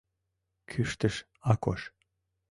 [0.69, 1.15] —кӱштыш
[1.51, 1.81] Акош.